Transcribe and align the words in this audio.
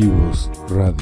Creativos 0.00 0.50
Radio. 0.70 0.96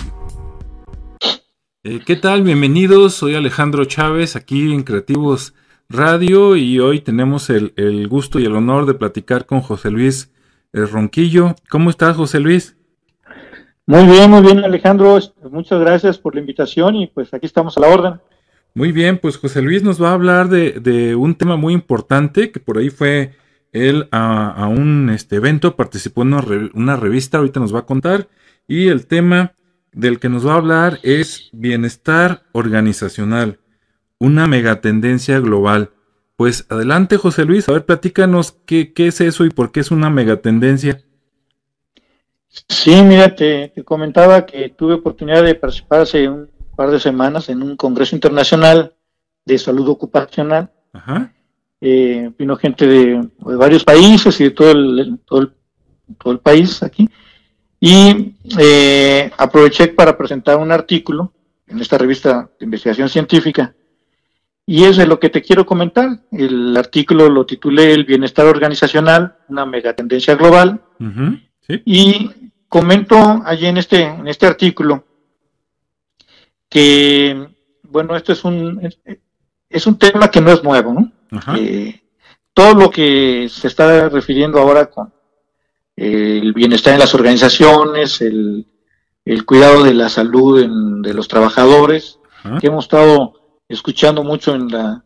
Eh, 1.85 2.01
¿Qué 2.05 2.17
tal? 2.17 2.43
Bienvenidos, 2.43 3.15
soy 3.15 3.37
Alejandro 3.37 3.85
Chávez 3.85 4.35
aquí 4.35 4.75
en 4.75 4.83
Creativos 4.83 5.55
Radio 5.89 6.57
y 6.57 6.81
hoy 6.81 7.01
tenemos 7.01 7.49
el, 7.49 8.09
gusto 8.09 8.41
y 8.41 8.45
el 8.45 8.57
honor 8.57 8.87
de 8.87 8.95
platicar 8.95 9.47
con 9.47 9.61
José 9.61 9.93
Luis 9.93 10.33
eh, 10.73 10.85
Ronquillo. 10.85 11.55
¿Cómo 11.71 11.91
estás, 11.91 12.17
José 12.17 12.41
Luis? 12.41 12.77
Muy 13.87 14.05
bien, 14.05 14.33
muy 14.33 14.43
bien, 14.43 14.65
Alejandro. 14.65 15.17
Muchas 15.49 15.79
gracias 15.79 16.19
por 16.19 16.35
la 16.35 16.41
invitación 16.41 16.97
y 16.97 17.07
pues 17.07 17.33
aquí 17.33 17.47
estamos 17.47 17.77
a 17.77 17.81
la 17.81 17.89
orden. 17.89 18.15
Muy 18.75 18.91
bien, 18.91 19.19
pues 19.19 19.37
José 19.37 19.63
Luis 19.63 19.85
nos 19.85 20.03
va 20.03 20.11
a 20.11 20.15
hablar 20.15 20.49
de, 20.49 21.15
un 21.15 21.37
tema 21.37 21.57
muy 21.57 21.73
importante 21.73 22.51
que 22.51 22.59
por 22.59 22.79
ahí 22.79 22.91
fue 22.91 23.33
él 23.71 24.09
a, 24.11 24.67
un 24.67 25.09
este, 25.11 25.37
evento, 25.37 25.77
participó 25.77 26.23
en 26.23 26.35
una, 26.35 26.45
una, 26.75 26.97
revista, 26.97 27.39
ahorita 27.39 27.61
nos 27.61 27.73
va 27.73 27.81
a 27.81 27.87
contar, 27.87 28.27
y 28.69 28.89
el 28.89 29.07
tema 29.07 29.55
del 29.93 30.21
que 30.21 30.29
nos 30.29 30.47
va 30.47 30.53
a 30.53 30.59
hablar 30.59 31.01
es 31.03 31.49
bienestar 31.53 32.45
organizacional, 32.53 33.59
una 34.19 34.47
megatendencia 34.47 35.41
global. 35.41 35.91
Pues 36.37 36.67
adelante 36.69 37.17
José 37.17 37.45
Luis, 37.45 37.69
a 37.69 37.73
ver, 37.73 37.85
platícanos 37.85 38.53
qué, 38.65 38.93
qué 38.93 39.09
es 39.09 39.21
eso 39.21 39.45
y 39.45 39.51
por 39.51 39.73
qué 39.73 39.81
es 39.81 39.91
una 39.91 40.11
megatendencia. 40.11 41.03
Sí, 42.69 43.03
mira, 43.03 43.35
te, 43.35 43.73
comentaba 43.85 44.47
que 44.47 44.71
tuve 44.71 44.95
oportunidad 44.95 45.43
de 45.43 45.55
participar 45.55 46.03
hace 46.03 46.29
un 46.29 46.49
par 46.77 46.91
de 46.91 47.01
semanas 47.01 47.49
en 47.49 47.63
un 47.63 47.77
congreso 47.77 48.15
internacional 48.15 48.95
de 49.45 49.59
salud 49.59 49.89
ocupacional. 49.89 50.71
Ajá. 50.93 51.33
Eh, 51.81 52.31
vino 52.39 52.57
gente 52.57 52.87
de, 52.87 53.29
varios 53.39 53.85
países 53.85 54.41
y 54.41 54.45
de 54.45 54.51
todo 54.51 54.71
el, 54.73 55.19
todo 55.25 56.33
el, 56.33 56.39
país 56.41 56.83
aquí. 56.83 57.09
Y 57.81 58.35
eh, 58.59 59.31
aproveché 59.37 59.89
para 59.89 60.17
presentar 60.17 60.57
un 60.57 60.73
artículo 60.73 61.33
en 61.67 61.81
esta 61.81 61.99
revista 61.99 62.51
de 62.59 62.65
investigación 62.65 63.09
científica. 63.09 63.75
Y 64.67 64.85
es 64.85 64.97
de 64.97 65.07
lo 65.07 65.19
que 65.19 65.31
te 65.31 65.43
quiero 65.43 65.65
comentar. 65.65 66.21
El 66.31 66.77
artículo 66.77 67.29
lo 67.29 67.47
titulé 67.47 67.93
El 67.93 68.05
bienestar 68.05 68.47
organizacional, 68.47 69.37
una 69.49 69.65
megatendencia 69.65 70.35
global. 70.35 70.81
Y 71.85 72.31
comento 72.69 73.43
allí 73.45 73.67
en 73.67 73.79
este, 73.79 74.03
en 74.03 74.27
este 74.27 74.47
artículo 74.47 75.05
que, 76.69 77.49
bueno, 77.83 78.17
esto 78.17 78.33
es 78.33 78.45
un, 78.45 78.91
es 79.71 79.87
un 79.87 79.99
tema 79.99 80.31
que 80.31 80.41
no 80.41 80.53
es 80.53 80.63
nuevo, 80.63 80.93
¿no? 80.93 81.13
Eh, 81.57 82.01
todo 82.53 82.75
lo 82.75 82.91
que 82.91 83.49
se 83.51 83.69
está 83.69 84.09
refiriendo 84.09 84.59
ahora 84.59 84.87
con 84.87 85.13
el 85.99 86.53
bienestar 86.53 86.95
en 86.95 87.01
las 87.01 87.15
organizaciones, 87.15 88.21
el, 88.21 88.67
cuidado 89.45 89.83
de 89.83 89.95
la 89.95 90.09
salud 90.09 91.03
de 91.03 91.15
los 91.15 91.29
trabajadores, 91.29 92.19
que 92.61 92.69
hemos 92.69 92.85
estado 92.85 93.35
escuchando 93.69 94.23
mucho 94.23 94.55
en 94.55 94.69
la, 94.69 95.05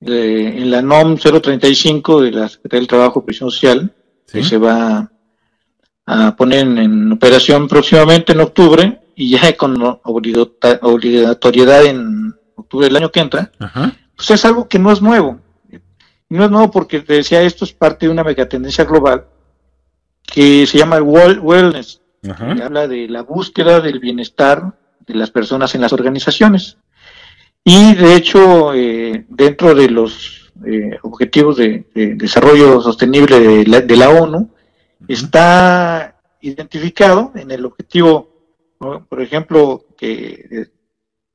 en 0.00 0.70
la 0.70 0.80
NOM 0.80 1.16
035 1.16 2.22
de 2.22 2.30
la 2.30 2.48
Secretaría 2.48 2.80
del 2.80 2.88
Trabajo 2.88 3.20
y 3.20 3.26
Presión 3.26 3.50
Social, 3.50 3.92
que 4.30 4.44
se 4.44 4.56
va 4.58 5.10
a 6.06 6.36
poner 6.36 6.66
en, 6.66 7.12
operación 7.12 7.68
próximamente 7.68 8.32
en 8.32 8.40
octubre 8.40 9.00
y 9.14 9.30
ya 9.30 9.54
con 9.56 9.76
obligatoriedad 10.04 11.84
en 11.84 12.34
octubre 12.54 12.86
del 12.86 12.96
año 12.96 13.10
que 13.10 13.20
entra, 13.20 13.50
pues 14.16 14.30
es 14.30 14.44
algo 14.44 14.68
que 14.68 14.78
no 14.78 14.92
es 14.92 15.02
nuevo. 15.02 15.40
No 16.28 16.44
es 16.44 16.50
nuevo 16.50 16.70
porque 16.70 17.00
te 17.00 17.14
decía, 17.14 17.42
esto 17.42 17.64
es 17.66 17.72
parte 17.72 18.06
de 18.06 18.12
una 18.12 18.24
megatendencia 18.24 18.84
global 18.84 19.26
que 20.22 20.66
se 20.66 20.78
llama 20.78 21.00
Wellness, 21.00 22.00
que 22.22 22.62
habla 22.62 22.88
de 22.88 23.08
la 23.08 23.22
búsqueda 23.22 23.80
del 23.80 23.98
bienestar 24.00 24.74
de 25.06 25.14
las 25.14 25.30
personas 25.30 25.74
en 25.74 25.80
las 25.80 25.92
organizaciones. 25.92 26.78
Y 27.64 27.94
de 27.94 28.16
hecho, 28.16 28.74
eh, 28.74 29.24
dentro 29.28 29.74
de 29.74 29.88
los 29.90 30.52
eh, 30.66 30.98
objetivos 31.02 31.56
de, 31.56 31.84
desarrollo 32.16 32.80
sostenible 32.80 33.64
de 33.64 33.96
la 33.96 34.10
ONU, 34.10 34.50
está 35.08 36.20
identificado 36.40 37.32
en 37.34 37.50
el 37.50 37.64
objetivo, 37.64 38.28
por 38.78 39.22
ejemplo, 39.22 39.84
que 39.96 40.68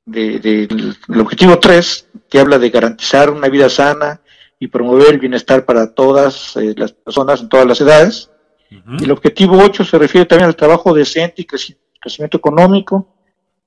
del 0.08 1.22
objetivo 1.22 1.60
3, 1.60 2.08
que 2.30 2.40
habla 2.40 2.58
de 2.58 2.70
garantizar 2.70 3.30
una 3.30 3.50
vida 3.50 3.70
sana 3.70 4.22
y 4.60 4.68
promover 4.68 5.14
el 5.14 5.20
bienestar 5.20 5.66
para 5.66 5.94
todas 5.94 6.56
eh, 6.56 6.74
las 6.76 6.94
personas 6.94 7.42
en 7.42 7.50
todas 7.50 7.68
las 7.68 7.82
edades. 7.82 8.32
El 8.70 9.12
objetivo 9.12 9.58
8 9.64 9.86
se 9.86 9.98
refiere 9.98 10.26
también 10.26 10.48
al 10.48 10.56
trabajo 10.56 10.94
decente 10.94 11.42
y 11.42 11.46
crecimiento 11.46 12.38
económico, 12.38 13.14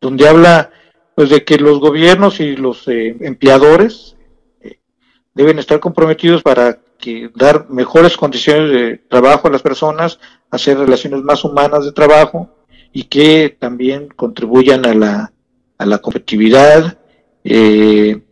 donde 0.00 0.28
habla 0.28 0.70
pues 1.14 1.30
de 1.30 1.44
que 1.44 1.58
los 1.58 1.80
gobiernos 1.80 2.40
y 2.40 2.56
los 2.56 2.86
eh, 2.88 3.16
empleadores 3.20 4.16
eh, 4.60 4.78
deben 5.34 5.58
estar 5.58 5.80
comprometidos 5.80 6.42
para 6.42 6.78
que 6.98 7.30
dar 7.34 7.68
mejores 7.70 8.16
condiciones 8.16 8.70
de 8.70 8.96
trabajo 9.08 9.48
a 9.48 9.50
las 9.50 9.62
personas, 9.62 10.18
hacer 10.50 10.78
relaciones 10.78 11.22
más 11.22 11.44
humanas 11.44 11.84
de 11.84 11.92
trabajo 11.92 12.50
y 12.92 13.04
que 13.04 13.56
también 13.58 14.08
contribuyan 14.08 14.84
a 14.86 14.94
la, 14.94 15.32
a 15.78 15.86
la 15.86 15.98
competitividad, 15.98 16.98
eh, 17.44 18.22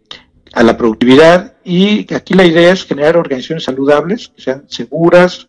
a 0.53 0.63
la 0.63 0.77
productividad. 0.77 1.57
Y 1.65 2.13
aquí 2.15 2.35
la 2.35 2.45
idea 2.45 2.73
es 2.73 2.85
generar 2.85 3.17
organizaciones 3.17 3.65
saludables, 3.65 4.29
que 4.29 4.43
sean 4.43 4.69
seguras, 4.69 5.49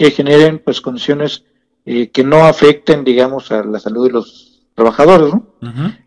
que 0.00 0.10
generen 0.12 0.62
pues 0.64 0.80
condiciones 0.80 1.44
eh, 1.84 2.08
que 2.08 2.24
no 2.24 2.46
afecten, 2.46 3.04
digamos, 3.04 3.52
a 3.52 3.62
la 3.62 3.78
salud 3.78 4.06
de 4.06 4.14
los 4.14 4.62
trabajadores, 4.74 5.34
¿no? 5.34 5.46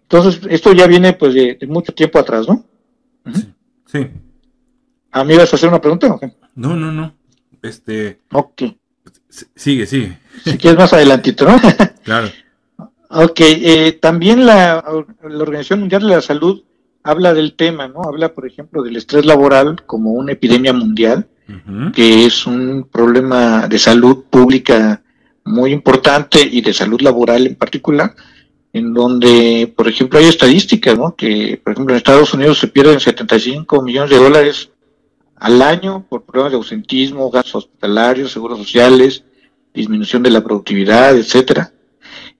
Entonces, 0.01 0.41
esto 0.49 0.73
ya 0.73 0.87
viene 0.87 1.13
pues 1.13 1.35
de, 1.35 1.59
mucho 1.67 1.93
tiempo 1.93 2.17
atrás, 2.17 2.47
¿no? 2.47 2.65
sí. 3.85 4.07
¿A 5.11 5.23
mí 5.23 5.37
vas 5.37 5.53
a 5.53 5.57
hacer 5.57 5.69
una 5.69 5.79
pregunta 5.79 6.07
o 6.07 6.19
no, 6.55 6.75
no, 6.75 6.91
no. 6.91 7.13
Este. 7.61 8.17
Ok. 8.31 8.63
Sigue, 9.55 9.85
sigue. 9.85 10.17
Si 10.43 10.57
quieres 10.57 10.79
más 10.79 10.91
adelantito, 10.91 11.45
¿no? 11.45 11.55
claro. 12.03 12.29
Ok, 13.11 13.41
eh, 13.41 13.99
también 14.01 14.47
la, 14.47 14.83
Organización 15.21 15.81
Mundial 15.81 16.01
de 16.01 16.15
la 16.15 16.21
Salud 16.21 16.63
habla 17.03 17.35
del 17.35 17.53
tema, 17.53 17.87
¿no? 17.87 18.01
Habla, 18.01 18.33
por 18.33 18.47
ejemplo, 18.47 18.81
del 18.81 18.95
estrés 18.95 19.23
laboral 19.23 19.85
como 19.85 20.13
una 20.13 20.31
epidemia 20.31 20.73
mundial, 20.73 21.27
que 21.93 22.25
es 22.25 22.47
un 22.47 22.87
problema 22.91 23.67
de 23.67 23.77
salud 23.77 24.23
pública 24.29 25.01
muy 25.45 25.71
importante 25.71 26.41
y 26.41 26.61
de 26.61 26.73
salud 26.73 27.01
laboral 27.01 27.47
en 27.47 27.55
particular, 27.55 28.15
en 28.71 28.93
donde, 28.93 29.71
por 29.75 29.87
ejemplo, 29.87 30.19
hay 30.19 30.25
estadísticas, 30.25 30.97
¿no? 30.97 31.15
Que, 31.15 31.59
por 31.63 31.73
ejemplo, 31.73 31.93
en 31.93 31.97
Estados 31.97 32.33
Unidos 32.33 32.59
se 32.59 32.67
pierden 32.67 32.99
75 32.99 33.81
millones 33.81 34.09
de 34.09 34.17
dólares 34.17 34.69
al 35.35 35.61
año 35.61 36.05
por 36.07 36.23
problemas 36.23 36.53
de 36.53 36.57
ausentismo, 36.57 37.29
gastos 37.29 37.55
hospitalarios, 37.55 38.31
seguros 38.31 38.59
sociales, 38.59 39.23
disminución 39.73 40.23
de 40.23 40.31
la 40.31 40.43
productividad, 40.43 41.17
etcétera. 41.17 41.73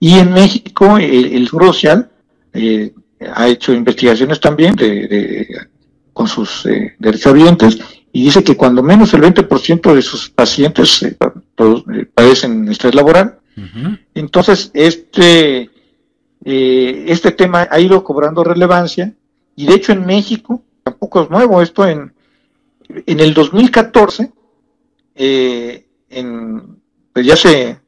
Y 0.00 0.18
en 0.18 0.32
México 0.32 0.96
el, 0.98 1.44
Seguro 1.46 1.72
Social 1.72 2.10
eh, 2.52 2.92
ha 3.34 3.48
hecho 3.48 3.72
investigaciones 3.72 4.40
también 4.40 4.74
de, 4.74 5.46
con 6.12 6.26
sus 6.26 6.66
eh, 6.66 6.94
derechohabientes 6.98 7.78
y 8.14 8.24
dice 8.24 8.42
que 8.42 8.56
cuando 8.56 8.80
menos 8.80 9.12
el 9.12 9.22
20% 9.22 9.92
de 9.92 10.00
sus 10.00 10.30
pacientes 10.30 11.02
eh, 11.02 11.16
eh, 11.18 12.06
padecen 12.14 12.68
estrés 12.68 12.94
laboral. 12.94 13.40
Entonces, 14.14 14.70
este, 14.72 15.70
este 16.44 17.30
tema 17.32 17.68
ha 17.70 17.80
ido 17.80 18.02
cobrando 18.02 18.42
relevancia 18.42 19.12
y 19.56 19.66
de 19.66 19.74
hecho 19.74 19.92
en 19.92 20.06
México 20.06 20.62
tampoco 20.84 21.22
es 21.22 21.30
nuevo. 21.30 21.60
Esto 21.60 21.86
en, 21.86 22.14
en 22.88 23.20
el 23.20 23.34
2014, 23.34 24.32
eh, 25.16 25.86
en, 26.10 26.78
pues 27.12 27.26
ya 27.26 27.36
se, 27.36 27.80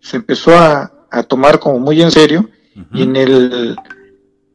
se 0.00 0.16
empezó 0.16 0.54
a, 0.54 0.90
tomar 1.28 1.58
como 1.58 1.78
muy 1.78 2.00
en 2.00 2.10
serio 2.10 2.48
y 2.94 3.02
en 3.02 3.16
el, 3.16 3.76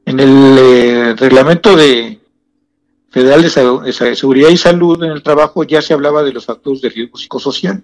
en 0.06 0.20
el 0.20 0.58
eh, 0.58 1.16
reglamento 1.16 1.76
de 1.76 2.20
federal 3.18 3.42
de, 3.42 4.16
seguridad 4.16 4.50
y 4.50 4.58
salud 4.58 5.04
en 5.04 5.10
el 5.10 5.24
trabajo 5.24 5.64
ya 5.64 5.82
se 5.82 5.92
hablaba 5.92 6.22
de 6.22 6.32
los 6.32 6.46
factores 6.46 6.82
de 6.82 6.90
riesgo 6.90 7.18
psicosocial, 7.18 7.84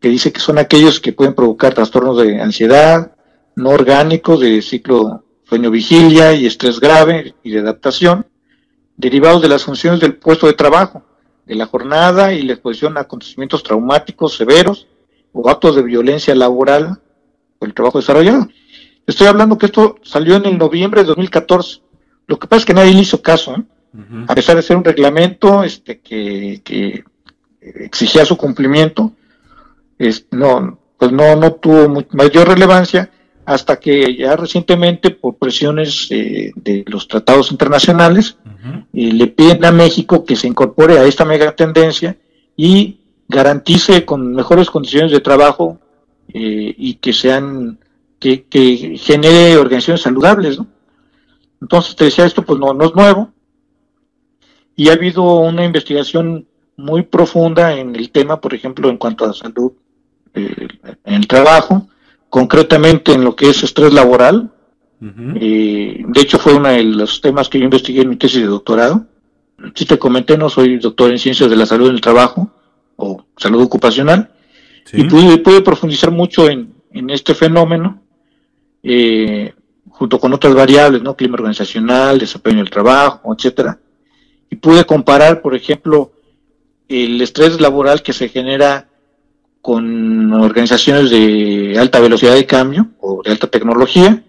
que 0.00 0.08
dice 0.08 0.32
que 0.32 0.40
son 0.40 0.58
aquellos 0.58 0.98
que 0.98 1.12
pueden 1.12 1.32
provocar 1.32 1.74
trastornos 1.74 2.16
de 2.18 2.40
ansiedad, 2.40 3.14
no 3.54 3.70
orgánicos, 3.70 4.40
de 4.40 4.60
ciclo 4.60 5.22
sueño-vigilia 5.44 6.32
y 6.32 6.46
estrés 6.46 6.80
grave 6.80 7.36
y 7.44 7.52
de 7.52 7.60
adaptación, 7.60 8.26
derivados 8.96 9.42
de 9.42 9.48
las 9.48 9.62
funciones 9.62 10.00
del 10.00 10.16
puesto 10.16 10.48
de 10.48 10.54
trabajo, 10.54 11.04
de 11.46 11.54
la 11.54 11.66
jornada 11.66 12.32
y 12.32 12.42
la 12.42 12.54
exposición 12.54 12.96
a 12.96 13.02
acontecimientos 13.02 13.62
traumáticos 13.62 14.34
severos 14.36 14.88
o 15.32 15.48
actos 15.48 15.76
de 15.76 15.82
violencia 15.82 16.34
laboral 16.34 17.00
por 17.60 17.68
el 17.68 17.74
trabajo 17.74 18.00
desarrollado. 18.00 18.48
Estoy 19.06 19.28
hablando 19.28 19.56
que 19.56 19.66
esto 19.66 19.98
salió 20.02 20.34
en 20.34 20.46
el 20.46 20.58
noviembre 20.58 21.02
de 21.02 21.06
2014. 21.06 21.80
Lo 22.26 22.40
que 22.40 22.48
pasa 22.48 22.58
es 22.60 22.66
que 22.66 22.74
nadie 22.74 22.92
le 22.92 23.02
hizo 23.02 23.22
caso, 23.22 23.54
¿eh? 23.54 23.64
A 24.26 24.34
pesar 24.34 24.56
de 24.56 24.62
ser 24.62 24.76
un 24.76 24.84
reglamento 24.84 25.62
este, 25.62 26.00
que, 26.00 27.04
exigía 27.60 28.24
su 28.24 28.36
cumplimiento, 28.36 29.12
no, 30.30 30.78
pues 30.98 31.12
no, 31.12 31.36
no 31.36 31.52
tuvo 31.54 32.04
mayor 32.12 32.48
relevancia 32.48 33.10
hasta 33.44 33.78
que 33.78 34.16
ya 34.16 34.36
recientemente, 34.36 35.10
por 35.10 35.36
presiones 35.36 36.06
eh, 36.10 36.52
de 36.54 36.84
los 36.86 37.08
tratados 37.08 37.50
internacionales, 37.50 38.36
eh, 38.92 39.12
le 39.12 39.26
piden 39.26 39.64
a 39.64 39.72
México 39.72 40.24
que 40.24 40.36
se 40.36 40.46
incorpore 40.46 40.98
a 40.98 41.04
esta 41.04 41.24
mega 41.24 41.54
tendencia 41.54 42.16
y 42.56 43.00
garantice 43.28 44.04
con 44.04 44.32
mejores 44.34 44.70
condiciones 44.70 45.10
de 45.10 45.20
trabajo 45.20 45.78
eh, 46.32 46.74
y 46.76 46.94
que 46.94 47.12
sean 47.12 47.78
que, 48.18 48.44
que, 48.44 48.96
genere 48.96 49.56
organizaciones 49.56 50.02
saludables, 50.02 50.58
¿no? 50.58 50.66
Entonces 51.60 51.96
te 51.96 52.04
decía 52.04 52.26
esto, 52.26 52.42
pues 52.42 52.58
no, 52.58 52.72
no 52.74 52.84
es 52.86 52.94
nuevo 52.94 53.32
y 54.76 54.88
ha 54.88 54.92
habido 54.92 55.22
una 55.40 55.64
investigación 55.64 56.46
muy 56.76 57.02
profunda 57.02 57.74
en 57.74 57.94
el 57.94 58.10
tema, 58.10 58.40
por 58.40 58.54
ejemplo, 58.54 58.88
en 58.88 58.96
cuanto 58.96 59.24
a 59.24 59.34
salud 59.34 59.72
en 60.34 60.70
el 61.04 61.26
trabajo, 61.26 61.88
concretamente 62.28 63.12
en 63.12 63.24
lo 63.24 63.36
que 63.36 63.50
es 63.50 63.62
estrés 63.62 63.92
laboral. 63.92 64.50
Eh, 65.34 66.04
de 66.06 66.20
hecho, 66.20 66.38
fue 66.38 66.54
uno 66.54 66.68
de 66.68 66.82
los 66.82 67.20
temas 67.20 67.48
que 67.48 67.58
yo 67.58 67.64
investigué 67.64 68.02
en 68.02 68.08
mi 68.08 68.16
tesis 68.16 68.40
de 68.40 68.46
doctorado. 68.46 69.04
Si 69.74 69.84
te 69.84 69.98
comenté, 69.98 70.38
no 70.38 70.48
soy 70.48 70.78
doctor 70.78 71.10
en 71.10 71.18
ciencias 71.18 71.50
de 71.50 71.56
la 71.56 71.66
salud 71.66 71.88
en 71.88 71.94
el 71.94 72.00
trabajo 72.00 72.50
o 72.96 73.24
salud 73.36 73.62
ocupacional, 73.62 74.30
y 74.92 75.04
pude, 75.04 75.60
profundizar 75.62 76.10
mucho 76.10 76.48
en, 76.48 76.72
este 77.10 77.34
fenómeno, 77.34 78.02
eh, 78.82 79.52
junto 79.88 80.18
con 80.18 80.32
otras 80.32 80.54
variables, 80.54 81.02
¿no? 81.02 81.16
Clima 81.16 81.34
organizacional, 81.34 82.18
desempeño 82.18 82.58
del 82.58 82.70
trabajo, 82.70 83.34
etcétera. 83.34 83.78
Y 84.52 84.56
pude 84.56 84.84
comparar, 84.84 85.40
por 85.40 85.54
ejemplo, 85.54 86.12
el 86.86 87.22
estrés 87.22 87.58
laboral 87.58 88.02
que 88.02 88.12
se 88.12 88.28
genera 88.28 88.86
con 89.62 90.30
organizaciones 90.30 91.08
de 91.08 91.78
alta 91.78 92.00
velocidad 92.00 92.34
de 92.34 92.44
cambio 92.44 92.88
o 93.00 93.22
de 93.24 93.30
alta 93.30 93.46
tecnología, 93.46 94.22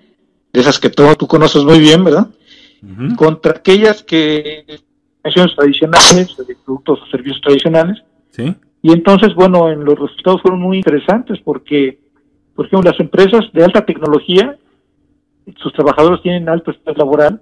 de 0.53 0.61
esas 0.61 0.79
que 0.79 0.89
todo 0.89 1.13
tú 1.15 1.27
conoces 1.27 1.65
muy 1.65 1.77
bien, 1.77 2.05
¿verdad? 2.05 2.29
Contra 3.17 3.51
aquellas 3.51 4.01
que 4.01 4.63
organizaciones 5.23 5.55
tradicionales, 5.57 6.37
de 6.37 6.55
productos 6.63 7.01
o 7.01 7.05
servicios 7.07 7.41
tradicionales. 7.41 8.01
Sí. 8.29 8.55
Y 8.81 8.93
entonces, 8.93 9.35
bueno, 9.35 9.69
en 9.69 9.83
los 9.83 9.99
resultados 9.99 10.41
fueron 10.41 10.61
muy 10.61 10.77
interesantes 10.77 11.37
porque, 11.43 11.99
por 12.55 12.67
ejemplo, 12.67 12.91
las 12.91 12.99
empresas 13.01 13.43
de 13.51 13.65
alta 13.65 13.85
tecnología, 13.85 14.57
sus 15.57 15.73
trabajadores 15.73 16.21
tienen 16.21 16.47
alto 16.47 16.71
estrés 16.71 16.97
laboral 16.97 17.41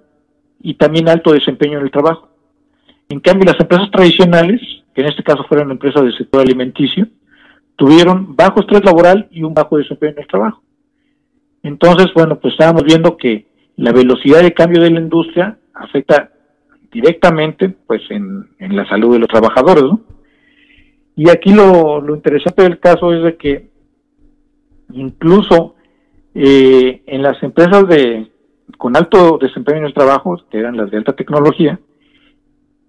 y 0.60 0.74
también 0.74 1.08
alto 1.08 1.32
desempeño 1.32 1.78
en 1.78 1.84
el 1.84 1.92
trabajo. 1.92 2.31
En 3.12 3.20
cambio, 3.20 3.44
las 3.44 3.60
empresas 3.60 3.90
tradicionales, 3.90 4.58
que 4.94 5.02
en 5.02 5.08
este 5.08 5.22
caso 5.22 5.44
fueron 5.46 5.70
empresas 5.70 6.02
del 6.02 6.16
sector 6.16 6.40
alimenticio, 6.40 7.08
tuvieron 7.76 8.34
bajo 8.34 8.60
estrés 8.60 8.82
laboral 8.86 9.28
y 9.30 9.42
un 9.42 9.52
bajo 9.52 9.76
desempeño 9.76 10.12
en 10.12 10.20
el 10.20 10.26
trabajo. 10.26 10.62
Entonces, 11.62 12.06
bueno, 12.14 12.40
pues 12.40 12.54
estábamos 12.54 12.84
viendo 12.84 13.18
que 13.18 13.48
la 13.76 13.92
velocidad 13.92 14.40
de 14.40 14.54
cambio 14.54 14.80
de 14.80 14.92
la 14.92 15.00
industria 15.00 15.58
afecta 15.74 16.32
directamente 16.90 17.68
pues 17.68 18.00
en, 18.08 18.48
la 18.58 18.88
salud 18.88 19.12
de 19.12 19.18
los 19.18 19.28
trabajadores, 19.28 19.84
¿no? 19.84 20.00
Y 21.14 21.28
aquí 21.28 21.52
lo, 21.52 22.02
interesante 22.14 22.62
del 22.62 22.80
caso 22.80 23.12
es 23.12 23.22
de 23.24 23.36
que 23.36 23.68
incluso 24.94 25.74
eh, 26.34 27.02
en 27.04 27.20
las 27.20 27.42
empresas 27.42 27.86
de 27.88 28.32
con 28.78 28.96
alto 28.96 29.36
desempeño 29.38 29.80
en 29.80 29.84
el 29.84 29.92
trabajo, 29.92 30.40
que 30.50 30.58
eran 30.58 30.78
las 30.78 30.90
de 30.90 30.96
alta 30.96 31.12
tecnología, 31.12 31.78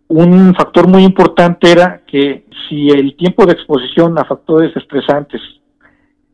un 0.08 0.54
factor 0.56 0.88
muy 0.88 1.04
importante 1.04 1.72
era 1.72 2.02
que 2.06 2.46
si 2.68 2.90
el 2.90 3.16
tiempo 3.16 3.46
de 3.46 3.54
exposición 3.54 4.18
a 4.18 4.26
factores 4.26 4.76
estresantes 4.76 5.42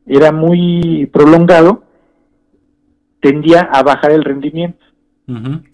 era 0.06 0.32
muy 0.32 1.06
prolongado, 1.14 1.84
tendía 3.22 3.62
a 3.62 3.84
bajar 3.84 4.12
el 4.12 4.24
rendimiento. 4.24 4.84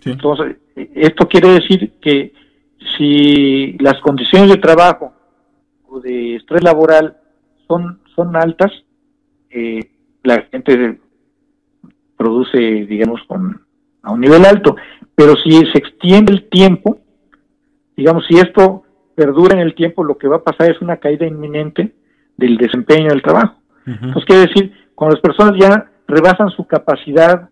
Entonces, 0.03 0.57
esto 0.75 1.27
quiere 1.29 1.49
decir 1.49 1.93
que 2.01 2.33
si 2.97 3.77
las 3.79 3.99
condiciones 4.01 4.49
de 4.49 4.57
trabajo 4.57 5.13
o 5.87 6.01
de 6.01 6.35
estrés 6.35 6.61
laboral 6.63 7.17
son, 7.67 8.01
son 8.13 8.35
altas, 8.35 8.71
eh, 9.49 9.79
la 10.23 10.41
gente 10.51 10.99
produce, 12.17 12.57
digamos, 12.57 13.21
con, 13.27 13.61
a 14.01 14.11
un 14.11 14.19
nivel 14.19 14.43
alto. 14.45 14.75
Pero 15.15 15.35
si 15.37 15.51
se 15.51 15.77
extiende 15.77 16.33
el 16.33 16.49
tiempo, 16.49 16.99
digamos, 17.95 18.25
si 18.27 18.37
esto 18.37 18.83
perdura 19.15 19.55
en 19.55 19.61
el 19.61 19.75
tiempo, 19.75 20.03
lo 20.03 20.17
que 20.17 20.27
va 20.27 20.37
a 20.37 20.43
pasar 20.43 20.71
es 20.71 20.81
una 20.81 20.97
caída 20.97 21.25
inminente 21.25 21.93
del 22.37 22.57
desempeño 22.57 23.09
del 23.09 23.21
trabajo. 23.21 23.55
Entonces, 23.85 24.25
quiere 24.25 24.47
decir, 24.47 24.73
cuando 24.95 25.15
las 25.15 25.21
personas 25.21 25.59
ya 25.59 25.91
rebasan 26.07 26.49
su 26.49 26.65
capacidad, 26.65 27.49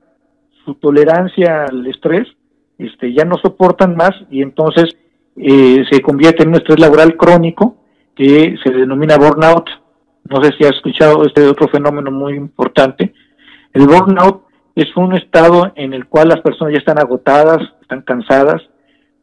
su 0.66 0.76
tolerancia 0.76 1.66
al 1.66 1.86
estrés, 1.88 2.28
este, 2.78 3.14
ya 3.14 3.24
no 3.24 3.38
soportan 3.38 3.96
más 3.96 4.12
y 4.30 4.42
entonces 4.42 4.98
eh, 5.36 5.84
se 5.90 6.02
convierte 6.02 6.44
en 6.44 6.50
un 6.50 6.56
estrés 6.56 6.80
laboral 6.80 7.16
crónico 7.18 7.78
que 8.16 8.56
se 8.64 8.72
denomina 8.72 9.18
burnout. 9.18 9.70
No 10.30 10.44
sé 10.44 10.52
si 10.58 10.66
has 10.66 10.76
escuchado 10.76 11.26
este 11.26 11.46
otro 11.46 11.68
fenómeno 11.68 12.12
muy 12.12 12.34
importante. 12.34 13.14
El 13.74 13.88
burnout 13.88 14.44
es 14.76 14.96
un 14.96 15.16
estado 15.16 15.72
en 15.76 15.94
el 15.94 16.08
cual 16.08 16.30
las 16.30 16.42
personas 16.42 16.74
ya 16.74 16.80
están 16.80 17.00
agotadas, 17.00 17.60
están 17.82 18.02
cansadas, 18.02 18.62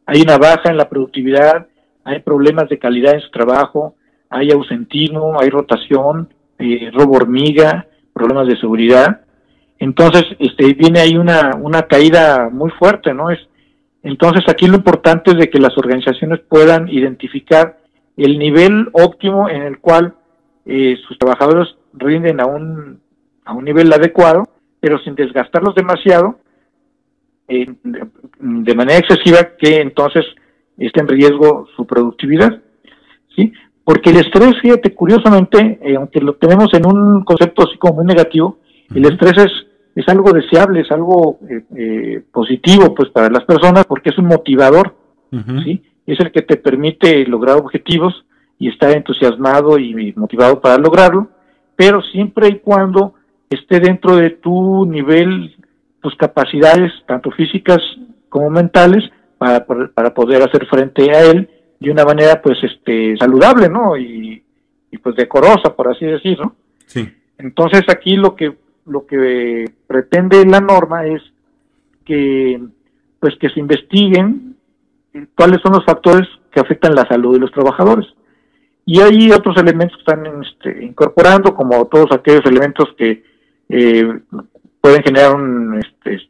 hay 0.05 0.21
una 0.21 0.37
baja 0.37 0.69
en 0.69 0.77
la 0.77 0.89
productividad, 0.89 1.67
hay 2.03 2.19
problemas 2.19 2.69
de 2.69 2.79
calidad 2.79 3.13
en 3.13 3.21
su 3.21 3.31
trabajo, 3.31 3.95
hay 4.29 4.51
ausentismo, 4.51 5.39
hay 5.39 5.49
rotación, 5.49 6.29
eh, 6.57 6.89
robo 6.93 7.17
hormiga, 7.17 7.87
problemas 8.13 8.47
de 8.47 8.59
seguridad. 8.59 9.21
Entonces, 9.79 10.25
este, 10.39 10.73
viene 10.73 10.99
ahí 10.99 11.17
una, 11.17 11.51
una 11.59 11.83
caída 11.83 12.49
muy 12.51 12.71
fuerte, 12.71 13.13
¿no? 13.13 13.29
Es, 13.29 13.39
entonces, 14.03 14.43
aquí 14.47 14.67
lo 14.67 14.77
importante 14.77 15.31
es 15.31 15.37
de 15.37 15.49
que 15.49 15.59
las 15.59 15.77
organizaciones 15.77 16.39
puedan 16.39 16.87
identificar 16.89 17.77
el 18.17 18.39
nivel 18.39 18.89
óptimo 18.93 19.49
en 19.49 19.63
el 19.63 19.79
cual 19.79 20.15
eh, 20.65 20.97
sus 21.07 21.17
trabajadores 21.17 21.75
rinden 21.93 22.39
a 22.39 22.45
un, 22.45 22.99
a 23.45 23.53
un 23.53 23.63
nivel 23.63 23.91
adecuado, 23.93 24.47
pero 24.79 24.99
sin 24.99 25.15
desgastarlos 25.15 25.75
demasiado 25.75 26.39
de 28.39 28.75
manera 28.75 28.99
excesiva 28.99 29.55
que 29.57 29.81
entonces 29.81 30.25
esté 30.77 31.01
en 31.01 31.07
riesgo 31.07 31.67
su 31.75 31.85
productividad. 31.85 32.61
¿sí? 33.35 33.53
Porque 33.83 34.11
el 34.11 34.17
estrés, 34.17 34.53
fíjate, 34.61 34.93
curiosamente, 34.93 35.79
eh, 35.81 35.95
aunque 35.95 36.21
lo 36.21 36.33
tenemos 36.35 36.73
en 36.73 36.85
un 36.85 37.23
concepto 37.23 37.63
así 37.63 37.77
como 37.77 37.95
muy 37.95 38.05
negativo, 38.05 38.59
el 38.93 39.05
estrés 39.05 39.37
es, 39.37 39.51
es 39.95 40.07
algo 40.07 40.31
deseable, 40.31 40.81
es 40.81 40.91
algo 40.91 41.39
eh, 41.49 41.63
eh, 41.75 42.23
positivo 42.31 42.93
pues 42.93 43.09
para 43.09 43.29
las 43.29 43.45
personas 43.45 43.85
porque 43.85 44.09
es 44.09 44.17
un 44.17 44.25
motivador, 44.25 44.95
¿sí? 45.63 45.81
Es 46.05 46.19
el 46.19 46.31
que 46.31 46.41
te 46.41 46.57
permite 46.57 47.25
lograr 47.25 47.57
objetivos 47.57 48.25
y 48.59 48.67
estar 48.67 48.91
entusiasmado 48.91 49.79
y 49.79 50.13
motivado 50.17 50.59
para 50.59 50.77
lograrlo, 50.77 51.29
pero 51.75 52.01
siempre 52.01 52.49
y 52.49 52.59
cuando 52.59 53.13
esté 53.49 53.79
dentro 53.79 54.17
de 54.17 54.31
tu 54.31 54.85
nivel 54.85 55.55
tus 56.01 56.15
capacidades, 56.15 56.91
tanto 57.07 57.31
físicas 57.31 57.79
como 58.29 58.49
mentales, 58.49 59.03
para, 59.37 59.65
para 59.65 60.13
poder 60.13 60.43
hacer 60.43 60.67
frente 60.67 61.09
a 61.11 61.23
él 61.23 61.49
de 61.79 61.89
una 61.89 62.05
manera 62.05 62.39
pues 62.43 62.63
este 62.63 63.17
saludable, 63.17 63.69
¿no? 63.69 63.97
Y, 63.97 64.43
pues 65.01 65.15
decorosa, 65.15 65.75
por 65.75 65.89
así 65.89 66.05
decirlo. 66.05 66.53
Sí. 66.85 67.09
Entonces 67.39 67.81
aquí 67.89 68.17
lo 68.17 68.35
que 68.35 68.55
lo 68.85 69.07
que 69.07 69.65
pretende 69.87 70.45
la 70.45 70.59
norma 70.59 71.07
es 71.07 71.23
que 72.05 72.61
pues 73.19 73.35
que 73.39 73.49
se 73.49 73.59
investiguen 73.59 74.57
cuáles 75.35 75.59
son 75.61 75.73
los 75.73 75.85
factores 75.85 76.27
que 76.51 76.59
afectan 76.59 76.93
la 76.93 77.07
salud 77.07 77.33
de 77.33 77.39
los 77.39 77.51
trabajadores. 77.51 78.05
Y 78.85 78.99
hay 78.99 79.31
otros 79.31 79.57
elementos 79.57 79.97
que 79.97 80.11
están 80.11 80.43
este, 80.43 80.85
incorporando, 80.85 81.55
como 81.55 81.87
todos 81.87 82.11
aquellos 82.11 82.45
elementos 82.45 82.89
que 82.95 83.23
eh, 83.69 84.19
pueden 84.81 85.03
generar 85.03 85.35
un, 85.35 85.79
este, 85.79 86.29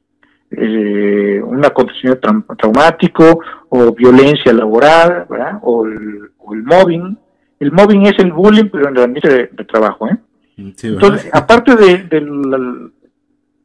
eh, 0.52 1.42
un 1.42 1.64
acontecimiento 1.66 2.30
traumático 2.58 3.40
o 3.70 3.94
violencia 3.94 4.52
laboral, 4.52 5.26
¿verdad? 5.30 5.60
O 5.62 5.86
el, 5.86 6.30
mobbing. 6.64 7.18
El 7.60 7.72
mobbing 7.72 8.08
es 8.08 8.20
el 8.20 8.34
bullying, 8.34 8.70
pero 8.70 8.90
en 8.90 8.98
el 8.98 9.04
ambiente 9.04 9.50
de, 9.52 9.66
trabajo, 9.66 10.08
¿eh? 10.10 10.18
Entonces, 10.58 11.30
aparte 11.32 11.76
de, 11.76 12.04
de, 12.04 12.22
la, 12.22 12.60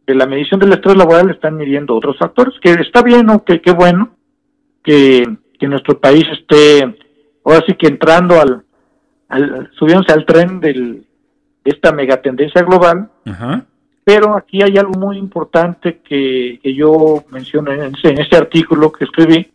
de, 0.06 0.14
la, 0.14 0.26
medición 0.26 0.60
del 0.60 0.72
estrés 0.72 0.96
laboral, 0.96 1.30
están 1.30 1.56
midiendo 1.56 1.96
otros 1.96 2.16
factores, 2.16 2.54
que 2.60 2.70
está 2.72 3.02
bien, 3.02 3.26
¿no? 3.26 3.44
Que 3.44 3.60
qué 3.60 3.72
bueno 3.72 4.10
que, 4.84 5.26
que 5.58 5.66
nuestro 5.66 5.98
país 5.98 6.24
esté, 6.32 6.96
ahora 7.44 7.64
sí 7.66 7.74
que 7.74 7.88
entrando 7.88 8.40
al, 8.40 8.62
al 9.28 9.70
subiéndose 9.76 10.12
al 10.12 10.24
tren 10.24 10.60
del, 10.60 11.04
de 11.64 11.70
esta 11.70 11.90
megatendencia 11.90 12.62
global, 12.62 13.10
Ajá 13.26 13.66
pero 14.06 14.36
aquí 14.36 14.62
hay 14.62 14.78
algo 14.78 14.92
muy 14.92 15.18
importante 15.18 15.98
que, 15.98 16.60
yo 16.62 17.24
menciono 17.30 17.72
en, 17.72 17.92
este 18.04 18.36
artículo 18.36 18.92
que 18.92 19.04
escribí, 19.04 19.52